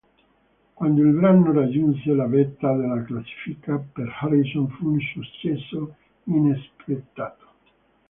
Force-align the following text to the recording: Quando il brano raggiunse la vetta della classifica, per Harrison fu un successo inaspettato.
Quando 0.73 1.03
il 1.03 1.11
brano 1.13 1.51
raggiunse 1.53 2.11
la 2.13 2.25
vetta 2.25 2.75
della 2.75 3.03
classifica, 3.03 3.77
per 3.77 4.11
Harrison 4.21 4.67
fu 4.69 4.93
un 4.93 4.99
successo 4.99 5.95
inaspettato. 6.23 7.45